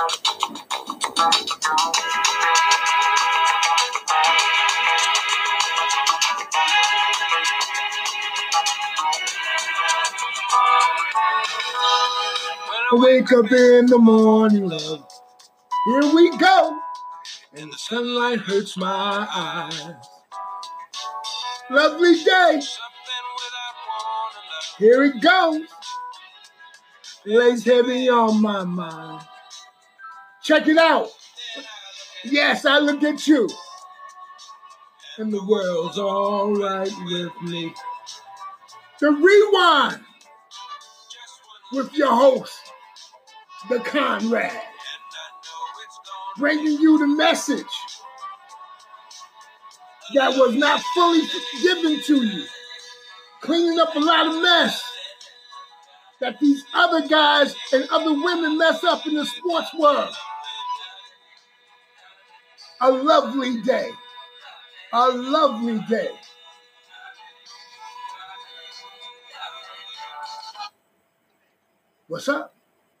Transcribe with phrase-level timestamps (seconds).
[0.00, 0.04] I
[12.92, 15.04] wake up in the morning, love.
[15.86, 16.78] Here we go.
[17.54, 19.94] And the sunlight hurts my eyes.
[21.70, 22.60] Lovely day.
[24.78, 25.62] Here it goes.
[27.26, 29.26] Lays heavy on my mind.
[30.48, 31.10] Check it out.
[32.24, 33.50] Yes, I look at you.
[35.18, 37.74] And the world's all right with me.
[38.98, 40.00] The rewind
[41.74, 42.58] with your host,
[43.68, 44.58] the Conrad,
[46.38, 47.66] bringing you the message
[50.14, 51.20] that was not fully
[51.60, 52.46] given to you,
[53.42, 54.82] cleaning up a lot of mess
[56.22, 60.14] that these other guys and other women mess up in the sports world.
[62.80, 63.90] A lovely day.
[64.92, 66.10] A lovely day.
[72.06, 72.54] What's up?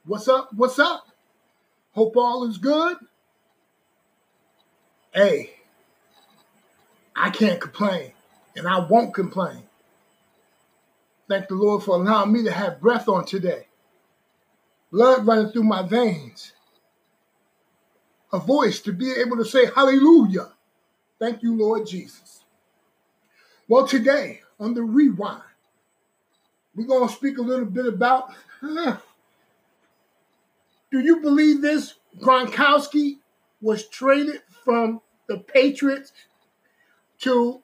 [0.04, 0.50] What's up?
[0.54, 1.06] What's up?
[1.92, 2.96] Hope all is good.
[5.14, 5.50] Hey,
[7.16, 8.12] I can't complain,
[8.56, 9.62] and I won't complain.
[11.28, 13.66] Thank the Lord for allowing me to have breath on today.
[14.90, 16.52] Blood running through my veins.
[18.32, 20.52] A voice to be able to say hallelujah.
[21.18, 22.44] Thank you, Lord Jesus.
[23.68, 25.42] Well, today on the rewind,
[26.74, 28.30] we're going to speak a little bit about
[30.90, 31.94] do you believe this?
[32.18, 33.18] Gronkowski
[33.60, 36.12] was traded from the Patriots
[37.20, 37.62] to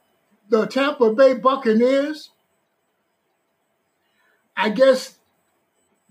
[0.48, 2.30] the Tampa Bay Buccaneers.
[4.56, 5.16] I guess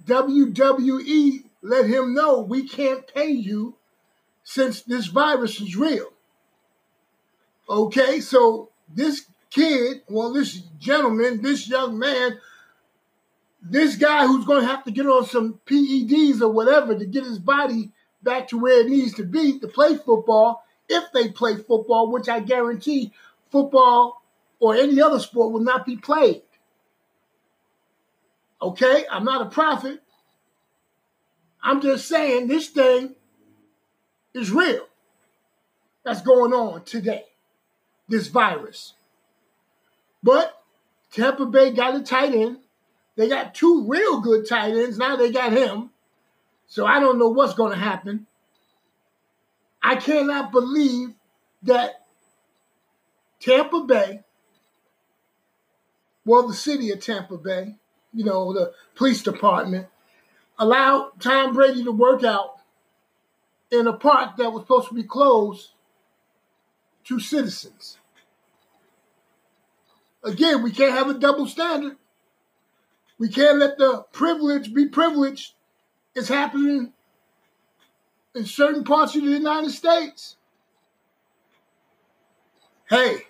[0.05, 3.75] WWE let him know we can't pay you
[4.43, 6.11] since this virus is real.
[7.69, 12.39] Okay, so this kid, well, this gentleman, this young man
[13.63, 17.23] this guy who's going to have to get on some PEDs or whatever to get
[17.23, 21.55] his body back to where it needs to be to play football, if they play
[21.55, 23.13] football, which I guarantee
[23.51, 24.21] football
[24.59, 26.41] or any other sport will not be played.
[28.61, 30.01] Okay, I'm not a prophet.
[31.61, 33.15] I'm just saying this thing
[34.33, 34.87] is real.
[36.03, 37.25] That's going on today,
[38.07, 38.93] this virus.
[40.21, 40.61] But
[41.11, 42.57] Tampa Bay got a tight end
[43.15, 44.97] they got two real good tight ends.
[44.97, 45.91] Now they got him.
[46.67, 48.25] So I don't know what's going to happen.
[49.81, 51.09] I cannot believe
[51.63, 52.05] that
[53.39, 54.21] Tampa Bay,
[56.25, 57.75] well, the city of Tampa Bay,
[58.13, 59.87] you know, the police department,
[60.57, 62.52] allowed Tom Brady to work out
[63.73, 65.71] in a park that was supposed to be closed
[67.05, 67.97] to citizens.
[70.23, 71.97] Again, we can't have a double standard.
[73.17, 75.53] We can't let the privilege be privileged.
[76.15, 76.93] It's happening
[78.35, 80.37] in certain parts of the United States.
[82.89, 83.23] Hey,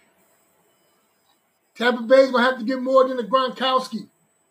[1.76, 4.08] Tampa Bay's gonna have to get more than a Gronkowski.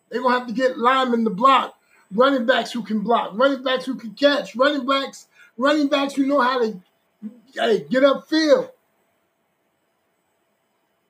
[0.09, 1.75] They're gonna have to get linemen to block,
[2.11, 5.27] running backs who can block, running backs who can catch, running backs,
[5.57, 6.81] running backs who know how to
[7.53, 8.69] hey, get upfield.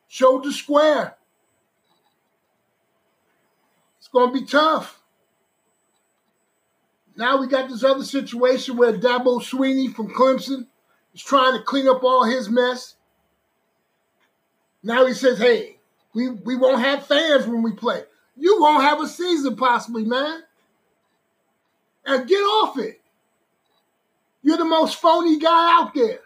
[0.08, 1.16] Shoulder square
[3.98, 5.02] It's going to be tough.
[7.16, 10.68] Now we got this other situation where Dabo Swinney from Clemson
[11.14, 12.96] is trying to clean up all his mess.
[14.84, 15.78] Now he says, hey,
[16.14, 18.04] we, we won't have fans when we play.
[18.36, 20.42] You won't have a season possibly, man.
[22.06, 23.00] And get off it.
[24.44, 26.20] You're the most phony guy out there.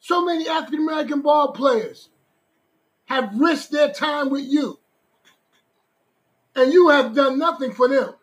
[0.00, 2.10] So many African American ball players
[3.06, 4.78] have risked their time with you
[6.54, 8.14] and you have done nothing for them.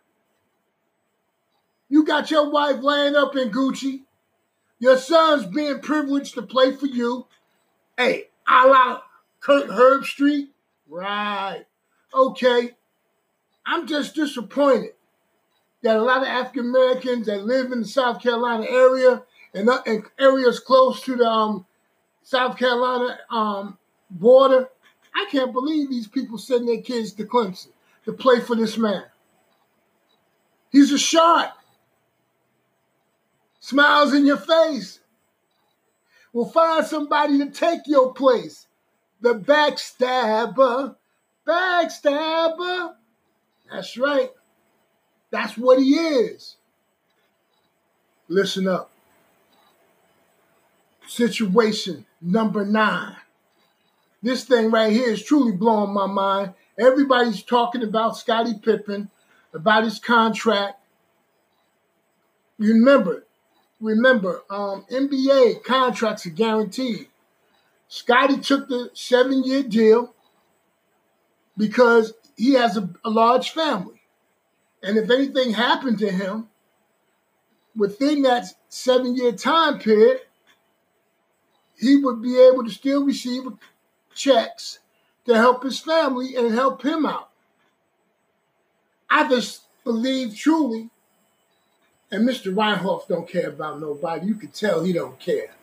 [1.90, 4.04] You got your wife laying up in Gucci.
[4.78, 7.26] Your son's being privileged to play for you.
[7.98, 9.02] Hey, a la
[9.40, 10.50] Kirk Herbstreit.
[10.88, 11.66] Right.
[12.14, 12.72] Okay.
[13.66, 14.92] I'm just disappointed
[15.84, 19.24] that a lot of African Americans that live in the South Carolina area
[19.54, 21.66] and, uh, and areas close to the um,
[22.24, 23.78] South Carolina um,
[24.10, 24.70] border,
[25.16, 27.70] I can't believe these people sending their kids to Clemson
[28.06, 29.04] to play for this man.
[30.72, 31.58] He's a shot.
[33.60, 35.00] Smiles in your face.
[36.32, 38.68] We'll find somebody to take your place.
[39.22, 40.96] The backstabber.
[41.48, 42.94] Backstabber.
[43.72, 44.30] That's right.
[45.32, 46.56] That's what he is.
[48.28, 48.92] Listen up.
[51.08, 53.16] Situation number nine.
[54.22, 56.54] This thing right here is truly blowing my mind.
[56.78, 59.10] Everybody's talking about Scottie Pippen,
[59.54, 60.80] about his contract.
[62.58, 63.26] Remember,
[63.80, 67.08] remember, um, NBA contracts are guaranteed.
[67.88, 70.14] Scottie took the seven year deal
[71.58, 73.99] because he has a, a large family.
[74.82, 76.48] And if anything happened to him
[77.76, 80.22] within that seven year time period,
[81.78, 83.44] he would be able to still receive
[84.14, 84.80] checks
[85.26, 87.30] to help his family and help him out.
[89.10, 90.90] I just believe truly,
[92.12, 92.54] and Mr.
[92.54, 94.28] Reinhoff don't care about nobody.
[94.28, 95.56] You can tell he don't care.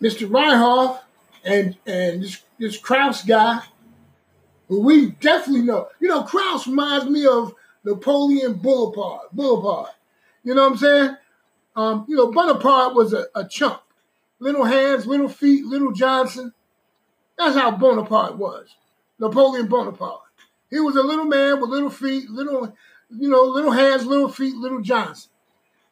[0.00, 0.28] Mr.
[0.28, 1.00] Reinhoff
[1.44, 3.62] and and this, this Krause guy,
[4.68, 5.88] who we definitely know.
[6.00, 9.32] You know, Krause reminds me of Napoleon Bonaparte.
[9.32, 9.94] Bonaparte.
[10.42, 11.16] You know what I'm saying?
[11.76, 13.80] Um, you know, Bonaparte was a, a chump.
[14.38, 16.52] Little hands, little feet, little Johnson.
[17.38, 18.76] That's how Bonaparte was.
[19.18, 20.20] Napoleon Bonaparte.
[20.70, 22.74] He was a little man with little feet, little,
[23.10, 25.30] you know, little hands, little feet, little Johnson.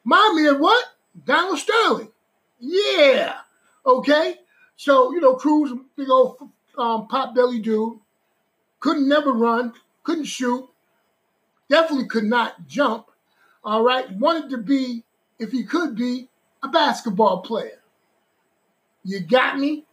[0.05, 0.85] Remind me of what?
[1.25, 2.11] Donald Sterling.
[2.59, 3.37] Yeah.
[3.85, 4.37] Okay.
[4.77, 6.37] So, you know, Cruz, big old
[6.77, 7.99] um, pot belly dude,
[8.83, 10.69] couldn't never run, couldn't shoot,
[11.71, 13.07] definitely could not jump.
[13.65, 14.11] All right.
[14.11, 15.05] Wanted to be,
[15.39, 16.29] if he could be,
[16.65, 17.81] a basketball player.
[19.05, 19.85] You got me?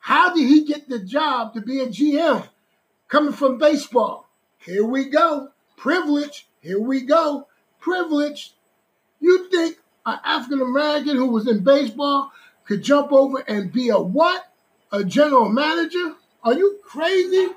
[0.00, 2.48] How did he get the job to be a GM
[3.08, 4.28] coming from baseball?
[4.58, 5.50] Here we go.
[5.76, 6.48] Privilege.
[6.60, 7.46] Here we go.
[7.78, 8.54] Privilege.
[9.20, 12.32] You think an African American who was in baseball
[12.64, 14.52] could jump over and be a what?
[14.90, 16.16] A general manager?
[16.46, 17.48] Are you crazy?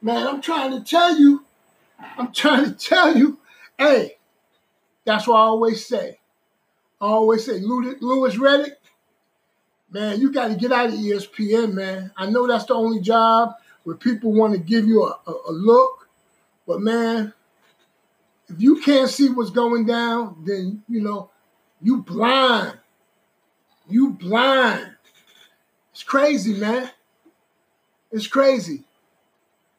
[0.00, 1.44] Man, I'm trying to tell you.
[2.16, 3.40] I'm trying to tell you.
[3.76, 4.18] Hey,
[5.04, 6.20] that's what I always say.
[7.00, 8.76] I always say, Louis Riddick,
[9.90, 12.12] man, you got to get out of ESPN, man.
[12.16, 15.52] I know that's the only job where people want to give you a, a, a
[15.52, 16.08] look,
[16.68, 17.34] but man,
[18.48, 21.30] if you can't see what's going down, then you know
[21.82, 22.78] you blind.
[23.88, 24.92] You blind.
[25.90, 26.90] It's crazy, man.
[28.10, 28.84] It's crazy.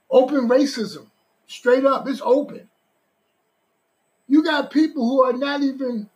[0.09, 1.07] Open racism,
[1.47, 2.07] straight up.
[2.07, 2.69] It's open.
[4.27, 6.09] You got people who are not even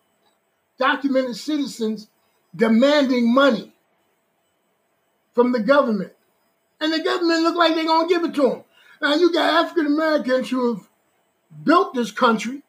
[0.77, 2.07] documented citizens
[2.55, 3.71] demanding money
[5.33, 6.13] from the government.
[6.79, 8.63] And the government look like they're going to give it to them.
[9.01, 10.89] Now, you got African Americans who have
[11.63, 12.63] built this country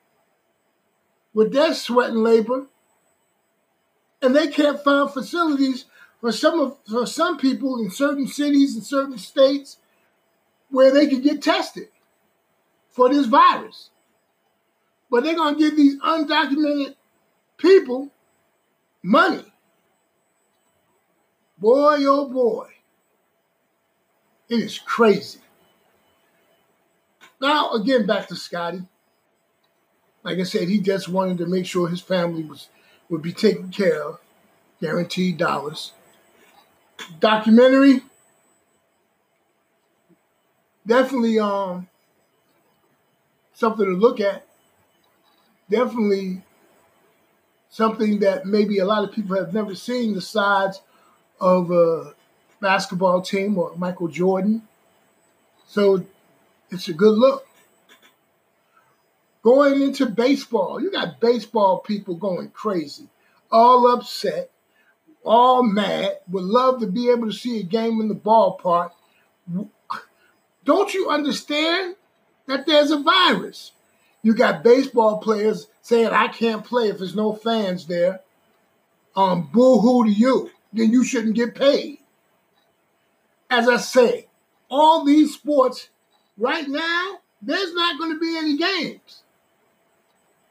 [1.34, 2.66] with their sweat and labor,
[4.20, 5.86] and they can't find facilities
[6.22, 9.76] for some of for some people in certain cities and certain states
[10.70, 11.88] where they can get tested
[12.88, 13.90] for this virus.
[15.10, 16.94] But they're gonna give these undocumented
[17.58, 18.10] people
[19.02, 19.52] money
[21.62, 22.70] Boy, oh boy.
[24.48, 25.38] It is crazy.
[27.40, 28.82] Now, again, back to Scotty.
[30.24, 32.68] Like I said, he just wanted to make sure his family was
[33.08, 34.18] would be taken care of,
[34.80, 35.92] guaranteed dollars.
[37.20, 38.00] Documentary,
[40.86, 41.88] definitely um
[43.54, 44.46] something to look at.
[45.70, 46.42] Definitely
[47.70, 50.82] something that maybe a lot of people have never seen the sides
[51.40, 52.14] of a
[52.60, 54.62] basketball team or Michael Jordan.
[55.66, 56.04] So
[56.70, 57.46] it's a good look.
[59.42, 63.08] Going into baseball, you got baseball people going crazy,
[63.50, 64.50] all upset,
[65.24, 68.90] all mad, would love to be able to see a game in the ballpark.
[70.64, 71.96] Don't you understand
[72.46, 73.72] that there's a virus?
[74.22, 78.20] You got baseball players saying, I can't play if there's no fans there.
[79.16, 81.98] Um, boo hoo to you then you shouldn't get paid.
[83.50, 84.28] As I say,
[84.70, 85.90] all these sports
[86.38, 89.22] right now, there's not going to be any games.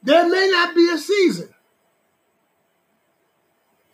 [0.02, 1.52] There may not be a season.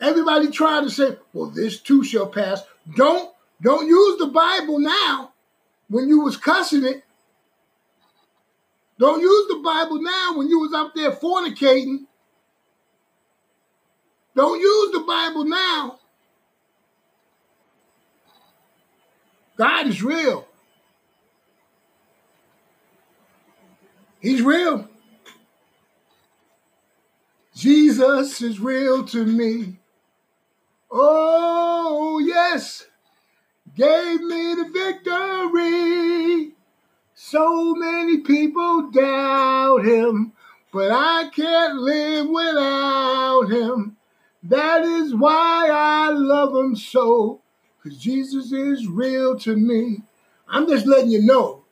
[0.01, 2.63] Everybody trying to say, well, this too shall pass.
[2.97, 5.33] Don't don't use the Bible now
[5.89, 7.05] when you was cussing it.
[8.99, 12.05] Don't use the Bible now when you was up there fornicating.
[14.37, 15.99] Don't use the Bible now
[19.59, 20.47] God is real.
[24.21, 24.89] He's real.
[27.57, 29.78] Jesus is real to me.
[30.91, 32.87] Oh, yes.
[33.75, 36.53] Gave me the victory.
[37.15, 40.33] So many people doubt him,
[40.73, 43.97] but I can't live without him.
[44.43, 47.41] That is why I love him so,
[47.83, 50.03] because Jesus is real to me.
[50.49, 51.65] I'm just letting you know.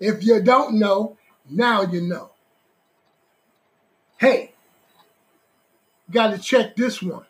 [0.00, 1.16] If you don't know,
[1.48, 2.30] now you know.
[4.18, 4.54] Hey,
[6.10, 7.24] got to check this one.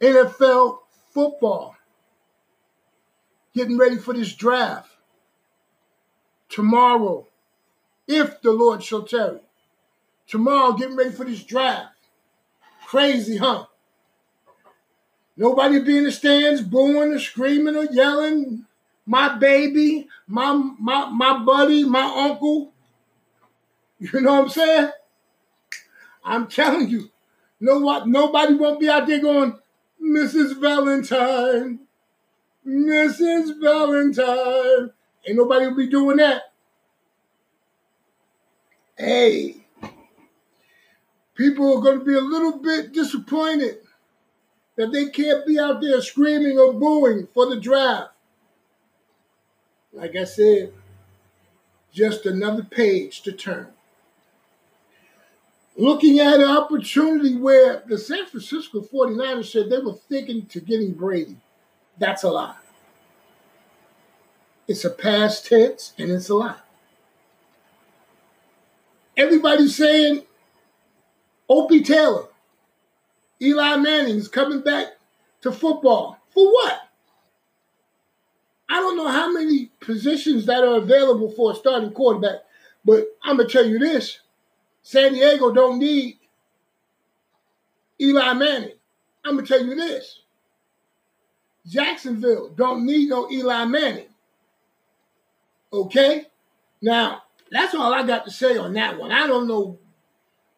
[0.00, 0.78] NFL
[1.12, 1.76] football
[3.54, 4.90] getting ready for this draft
[6.48, 7.26] tomorrow,
[8.06, 9.40] if the Lord shall tarry.
[10.26, 11.94] Tomorrow, getting ready for this draft.
[12.86, 13.66] Crazy, huh?
[15.36, 18.66] Nobody be in the stands booing or screaming or yelling.
[19.06, 22.72] My baby, my my my buddy, my uncle.
[23.98, 24.90] You know what I'm saying?
[26.24, 27.10] I'm telling you,
[27.58, 28.06] what?
[28.06, 29.58] Nobody won't be out there going,
[30.02, 30.60] Mrs.
[30.60, 31.80] Valentine,
[32.66, 33.60] Mrs.
[33.60, 34.90] Valentine.
[35.26, 36.42] Ain't nobody be doing that.
[38.96, 39.66] Hey,
[41.34, 43.78] people are going to be a little bit disappointed
[44.76, 48.12] that they can't be out there screaming or booing for the draft.
[49.92, 50.72] Like I said,
[51.92, 53.68] just another page to turn.
[55.80, 60.92] Looking at an opportunity where the San Francisco 49ers said they were thinking to getting
[60.92, 61.38] Brady.
[61.96, 62.56] That's a lie.
[64.68, 66.60] It's a past tense and it's a lie.
[69.16, 70.24] Everybody's saying
[71.48, 72.26] Opie Taylor,
[73.40, 74.88] Eli Manning is coming back
[75.40, 76.18] to football.
[76.28, 76.90] For what?
[78.68, 82.40] I don't know how many positions that are available for a starting quarterback,
[82.84, 84.20] but I'm gonna tell you this:
[84.82, 86.18] San Diego don't need
[88.00, 88.72] Eli Manning.
[89.24, 90.20] I'm gonna tell you this:
[91.66, 94.08] Jacksonville don't need no Eli Manning.
[95.72, 96.26] Okay,
[96.80, 99.12] now that's all I got to say on that one.
[99.12, 99.78] I don't know,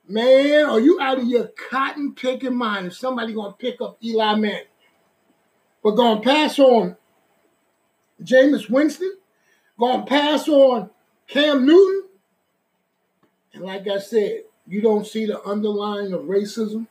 [0.09, 0.65] man.
[0.67, 4.65] Are you out of your cotton picking mind if somebody gonna pick up Eli Manning?
[5.83, 6.97] We're gonna pass on
[8.23, 9.17] Jameis Winston,
[9.79, 10.91] gonna pass on
[11.27, 12.09] Cam Newton.
[13.55, 16.87] And like I said, you don't see the underlying of racism.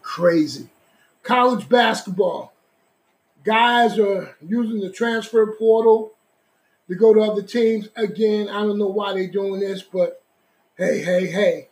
[0.00, 0.68] Crazy.
[1.22, 2.52] College basketball.
[3.44, 6.12] Guys are using the transfer portal
[6.88, 7.88] to go to other teams.
[7.96, 10.22] Again, I don't know why they're doing this, but
[10.76, 11.68] hey, hey, hey,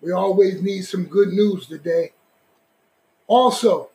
[0.00, 2.12] we always need some good news today.
[3.26, 3.90] Also,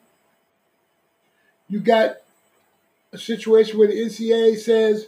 [1.68, 2.18] you got
[3.12, 5.08] a situation where the NCAA says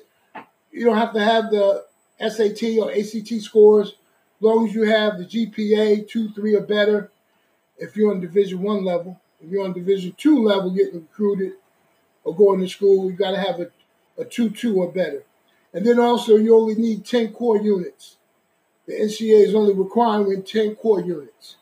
[0.72, 1.86] you don't have to have the
[2.30, 3.94] SAT or ACT scores as
[4.42, 7.12] long as you have the GPA two, three, or better.
[7.78, 11.54] If you're on Division One level, if you're on Division Two level, getting recruited
[12.24, 13.72] or going to school, you got to have a,
[14.18, 15.24] a two, two or better.
[15.74, 18.18] And then also, you only need 10 core units.
[18.86, 21.56] The NCAA is only requiring 10 core units.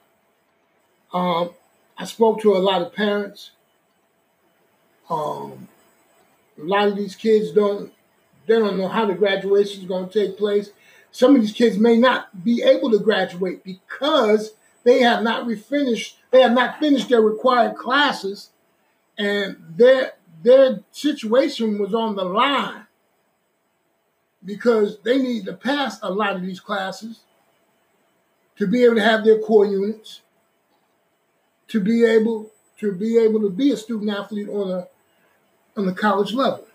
[1.14, 1.52] Um,
[1.98, 3.52] I spoke to a lot of parents.
[5.10, 5.68] Um,
[6.58, 7.92] a lot of these kids don't
[8.50, 10.72] they don't know how the graduation is going to take place.
[11.12, 14.54] Some of these kids may not be able to graduate because
[14.84, 18.50] they have not refinished they have not finished their required classes
[19.18, 22.86] and their their situation was on the line
[24.44, 27.22] because they need to pass a lot of these classes
[28.56, 30.22] to be able to have their core units,
[31.68, 34.88] to be able to be able to be a student athlete on a
[35.78, 36.66] on the college level.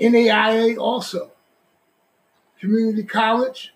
[0.00, 1.32] NAIA also,
[2.60, 3.74] community college,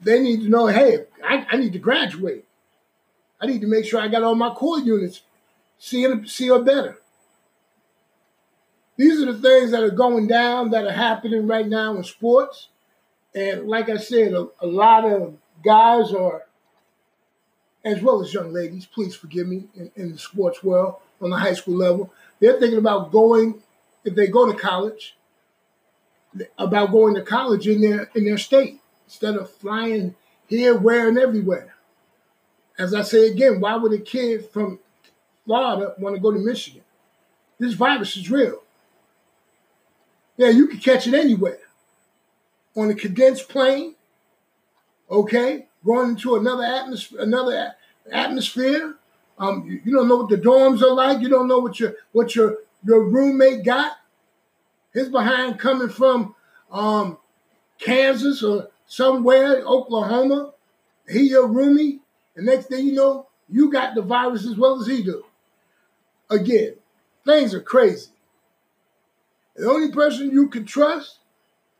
[0.00, 2.44] they need to know, hey, I, I need to graduate.
[3.40, 5.22] I need to make sure I got all my core units
[5.78, 6.98] C, C or better.
[8.96, 12.68] These are the things that are going down that are happening right now in sports.
[13.34, 16.44] And like I said, a, a lot of guys are,
[17.84, 21.36] as well as young ladies, please forgive me, in, in the sports world on the
[21.36, 23.62] high school level, they're thinking about going,
[24.04, 25.16] if they go to college,
[26.58, 30.14] about going to college in their in their state instead of flying
[30.46, 31.74] here, where, and everywhere.
[32.78, 34.78] As I say again, why would a kid from
[35.44, 36.82] Florida want to go to Michigan?
[37.58, 38.62] This virus is real.
[40.36, 41.58] Yeah, you can catch it anywhere.
[42.76, 43.94] On a condensed plane,
[45.08, 47.74] okay, going into another atmosphere, another
[48.10, 48.96] atmosphere.
[49.38, 51.20] Um, you, you don't know what the dorms are like.
[51.20, 53.92] You don't know what your what your your roommate got.
[54.94, 56.34] His behind coming from
[56.70, 57.18] um,
[57.78, 60.52] Kansas or somewhere, Oklahoma.
[61.08, 62.00] He your roomie.
[62.36, 65.24] And next thing you know, you got the virus as well as he do.
[66.30, 66.76] Again,
[67.24, 68.10] things are crazy.
[69.56, 71.18] The only person you can trust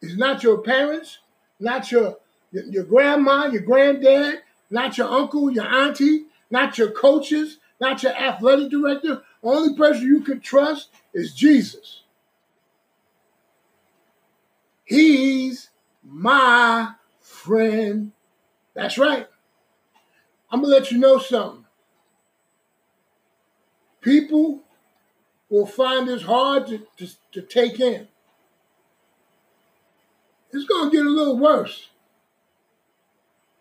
[0.01, 1.19] is not your parents,
[1.59, 2.19] not your,
[2.53, 8.13] your, your grandma, your granddad, not your uncle, your auntie, not your coaches, not your
[8.13, 9.23] athletic director.
[9.43, 12.03] The Only person you can trust is Jesus.
[14.85, 15.71] He's
[16.03, 18.13] my friend.
[18.75, 19.27] That's right.
[20.51, 21.65] I'm going to let you know something.
[24.01, 24.61] People
[25.49, 28.09] will find this hard to, to, to take in.
[30.53, 31.89] It's going to get a little worse.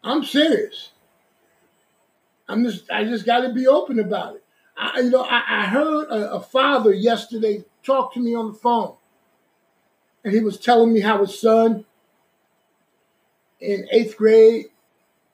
[0.04, 0.92] I'm serious.
[2.48, 4.44] I'm just, I just got to be open about it.
[4.78, 8.58] I, you know, I, I heard a, a father yesterday talk to me on the
[8.58, 8.96] phone,
[10.24, 11.86] and he was telling me how his son
[13.60, 14.66] in eighth grade,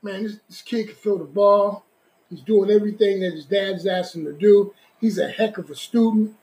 [0.01, 1.85] man, this, this kid can throw the ball.
[2.29, 4.73] He's doing everything that his dad's asked him to do.
[4.99, 6.35] He's a heck of a student.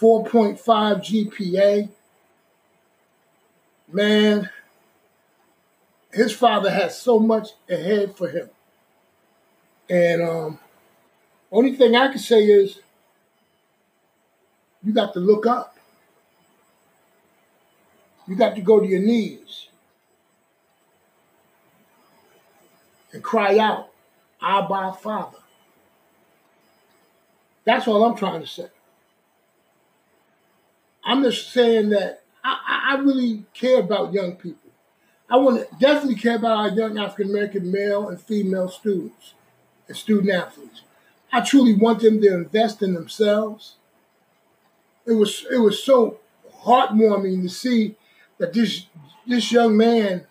[0.00, 1.88] 4.5 GPA.
[3.90, 4.48] Man,
[6.12, 8.50] his father has so much ahead for him.
[9.90, 10.58] And um,
[11.50, 12.78] only thing I can say is
[14.84, 15.77] you got to look up.
[18.28, 19.68] You got to go to your knees
[23.12, 23.88] and cry out,
[24.42, 25.38] Abba Father.
[27.64, 28.68] That's all I'm trying to say.
[31.04, 34.70] I'm just saying that I, I really care about young people.
[35.30, 39.34] I want to definitely care about our young African American male and female students
[39.86, 40.82] and student athletes.
[41.32, 43.76] I truly want them to invest in themselves.
[45.06, 46.20] It was it was so
[46.62, 47.96] heartwarming to see
[48.38, 48.86] that this
[49.26, 50.26] this young man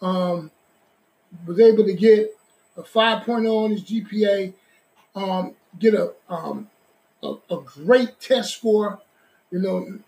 [0.00, 0.50] um,
[1.46, 2.34] was able to get
[2.76, 4.54] a 5.0 on his GPA,
[5.14, 6.68] um, get a, um,
[7.22, 9.00] a, a great test score,
[9.50, 9.98] you know,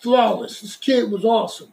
[0.00, 0.60] flawless.
[0.60, 1.72] This kid was awesome.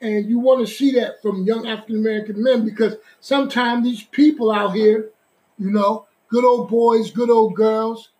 [0.00, 4.52] And you want to see that from young African American men because sometimes these people
[4.52, 5.10] out here,
[5.58, 8.10] you know, good old boys, good old girls,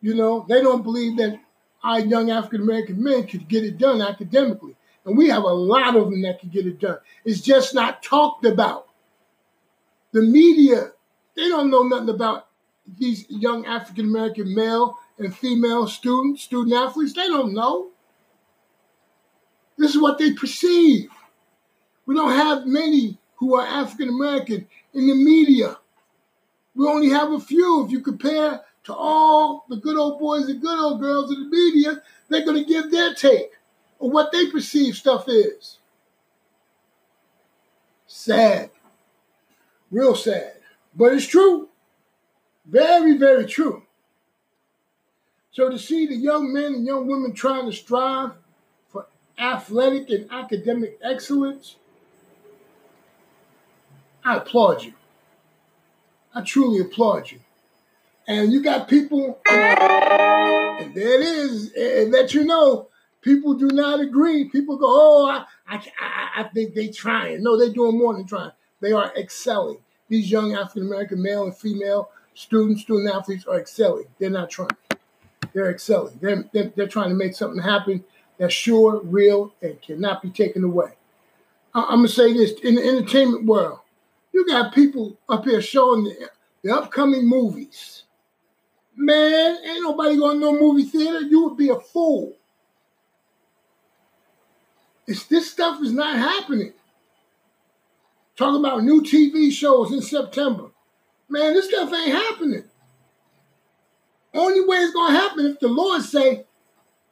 [0.00, 1.38] you know, they don't believe that
[1.84, 4.74] our young African American men could get it done academically.
[5.04, 6.96] And we have a lot of them that could get it done.
[7.24, 8.88] It's just not talked about.
[10.12, 10.92] The media,
[11.36, 12.48] they don't know nothing about
[12.98, 17.12] these young African American male and female students, student athletes.
[17.12, 17.90] They don't know.
[19.76, 21.10] This is what they perceive.
[22.06, 25.76] We don't have many who are African American in the media.
[26.74, 27.84] We only have a few.
[27.84, 31.48] If you compare to all the good old boys and good old girls in the
[31.48, 33.52] media, they're going to give their take
[33.98, 35.78] on what they perceive stuff is.
[38.06, 38.70] Sad.
[39.90, 40.54] Real sad.
[40.94, 41.68] But it's true.
[42.66, 43.82] Very, very true.
[45.50, 48.32] So to see the young men and young women trying to strive
[48.88, 49.06] for
[49.38, 51.76] athletic and academic excellence,
[54.24, 54.94] I applaud you.
[56.34, 57.40] I truly applaud you.
[58.26, 62.88] And you got people, and there it is, and let you know,
[63.20, 64.48] people do not agree.
[64.48, 67.42] People go, oh, I, I, I think they're trying.
[67.42, 68.52] No, they're doing more than trying.
[68.80, 69.78] They are excelling.
[70.08, 74.06] These young African American male and female students, student athletes are excelling.
[74.18, 74.70] They're not trying.
[75.52, 76.18] They're excelling.
[76.20, 78.04] They're, they're, they're trying to make something happen
[78.38, 80.92] that's sure, real, and cannot be taken away.
[81.74, 83.80] I'm going to say this in the entertainment world,
[84.32, 86.30] you got people up here showing the,
[86.62, 88.03] the upcoming movies.
[88.96, 91.20] Man, ain't nobody going to no movie theater.
[91.20, 92.36] You would be a fool.
[95.06, 96.72] It's, this stuff is not happening.
[98.36, 100.70] Talking about new TV shows in September.
[101.28, 102.64] Man, this stuff ain't happening.
[104.32, 106.44] Only way it's going to happen if the Lord say,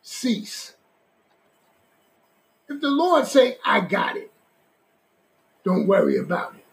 [0.03, 0.75] cease.
[2.69, 4.33] If the Lord say, I got it.
[5.65, 6.65] Don't worry about it.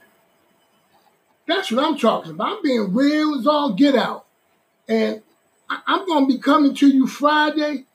[1.48, 2.58] That's what I'm talking about.
[2.58, 4.26] I'm being real as all get out.
[4.89, 5.21] And
[5.69, 7.86] I'm going to be coming to you Friday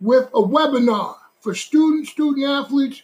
[0.00, 3.02] with a webinar for students, student athletes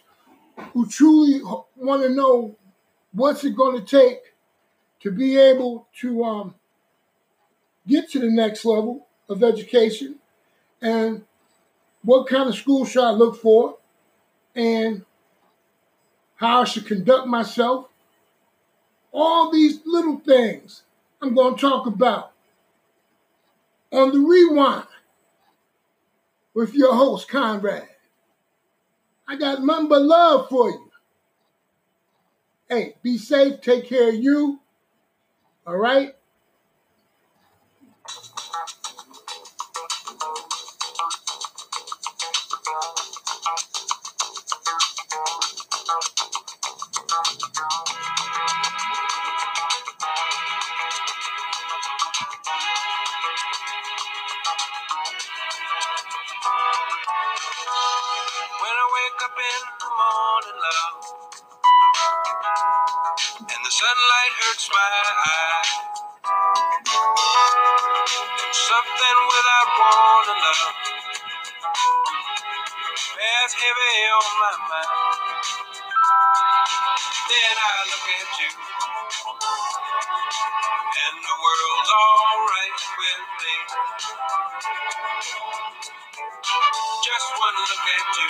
[0.73, 1.41] who truly
[1.75, 2.55] want to know
[3.13, 4.33] what's it going to take
[5.01, 6.55] to be able to um,
[7.87, 10.15] get to the next level of education
[10.81, 11.23] and
[12.01, 13.77] what kind of school should I look for
[14.55, 15.05] and
[16.37, 17.87] how I should conduct myself.
[19.11, 20.81] All these little things
[21.21, 22.31] I'm going to talk about
[23.91, 24.87] on the rewind
[26.53, 27.87] with your host, Conrad.
[29.27, 30.91] I got nothing but love for you.
[32.69, 34.59] Hey, be safe, take care of you.
[35.65, 36.16] All right?
[63.39, 64.89] And the sunlight hurts my
[65.27, 65.71] eyes.
[68.51, 70.75] Something without warning, love.
[73.15, 74.93] Bears heavy on my mind.
[77.15, 78.51] Then I look at you.
[80.83, 83.55] And the world's alright with me.
[87.03, 88.29] Just one look at you.